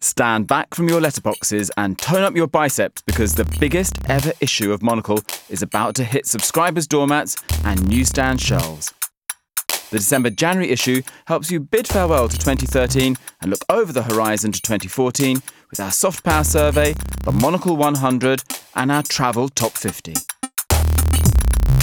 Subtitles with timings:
[0.00, 4.72] Stand back from your letterboxes and tone up your biceps because the biggest ever issue
[4.72, 8.92] of Monocle is about to hit subscribers' doormats and newsstand shelves.
[9.90, 14.52] The December January issue helps you bid farewell to 2013 and look over the horizon
[14.52, 15.40] to 2014
[15.70, 16.94] with our soft power survey,
[17.24, 18.42] the Monocle 100,
[18.74, 20.14] and our travel top 50.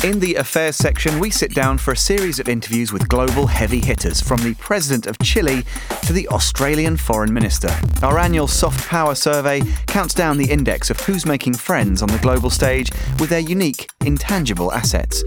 [0.03, 3.79] In the affairs section, we sit down for a series of interviews with global heavy
[3.79, 5.63] hitters, from the president of Chile
[6.01, 7.69] to the Australian foreign minister.
[8.01, 12.17] Our annual soft power survey counts down the index of who's making friends on the
[12.17, 15.23] global stage with their unique, intangible assets.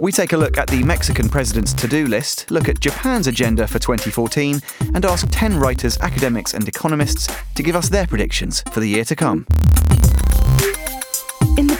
[0.00, 3.66] We take a look at the Mexican president's to do list, look at Japan's agenda
[3.66, 4.62] for 2014,
[4.94, 9.04] and ask 10 writers, academics, and economists to give us their predictions for the year
[9.04, 9.48] to come.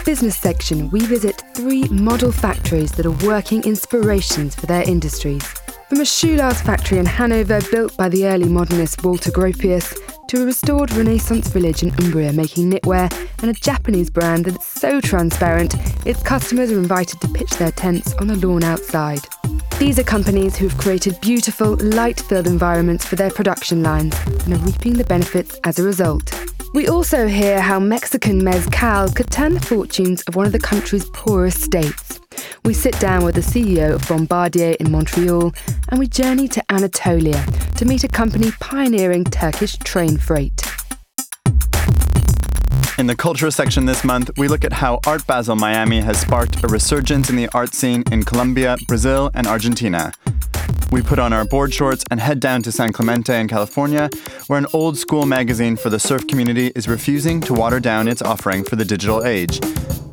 [0.03, 4.83] In the business section, we visit three model factories that are working inspirations for their
[4.83, 5.41] industries.
[5.87, 10.45] From a shoelace factory in Hanover built by the early modernist Walter Gropius, to a
[10.45, 13.09] restored Renaissance village in Umbria making knitwear,
[13.41, 15.73] and a Japanese brand that's so transparent
[16.05, 19.21] its customers are invited to pitch their tents on a lawn outside.
[19.79, 24.65] These are companies who've created beautiful, light filled environments for their production lines and are
[24.65, 26.42] reaping the benefits as a result.
[26.73, 31.07] We also hear how Mexican mezcal could turn the fortunes of one of the country's
[31.11, 32.19] poorest states.
[32.65, 35.53] We sit down with the CEO of Bombardier in Montreal
[35.89, 37.45] and we journey to Anatolia
[37.77, 40.63] to meet a company pioneering Turkish train freight.
[42.97, 46.63] In the culture section this month, we look at how Art Basel Miami has sparked
[46.63, 50.11] a resurgence in the art scene in Colombia, Brazil, and Argentina.
[50.93, 54.11] We put on our board shorts and head down to San Clemente in California,
[54.45, 58.21] where an old school magazine for the surf community is refusing to water down its
[58.21, 59.59] offering for the digital age.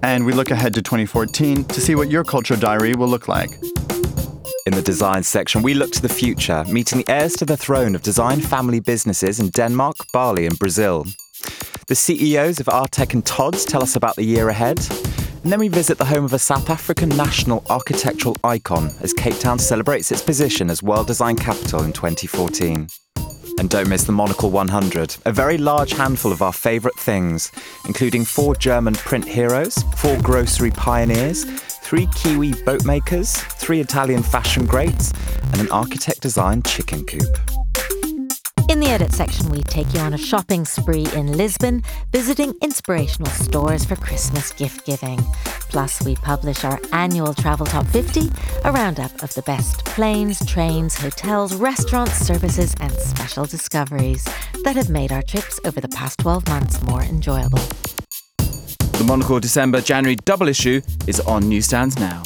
[0.03, 3.51] And we look ahead to 2014 to see what your culture diary will look like.
[4.65, 7.95] In the design section, we look to the future, meeting the heirs to the throne
[7.95, 11.05] of design family businesses in Denmark, Bali, and Brazil.
[11.89, 14.79] The CEOs of Artek and Todds tell us about the year ahead.
[15.43, 19.39] And then we visit the home of a South African national architectural icon as Cape
[19.39, 22.87] Town celebrates its position as World Design Capital in 2014.
[23.59, 27.51] And don't miss the Monocle 100, a very large handful of our favourite things,
[27.87, 35.13] including four German print heroes, four grocery pioneers, three Kiwi boatmakers, three Italian fashion greats,
[35.53, 37.60] and an architect designed chicken coop.
[38.71, 41.83] In the edit section, we take you on a shopping spree in Lisbon,
[42.13, 45.19] visiting inspirational stores for Christmas gift giving.
[45.71, 48.31] Plus, we publish our annual Travel Top 50,
[48.65, 54.25] a roundup of the best planes, trains, hotels, restaurants, services, and special discoveries
[54.63, 57.59] that have made our trips over the past 12 months more enjoyable.
[58.39, 62.23] The Monocle December January double issue is on newsstands now.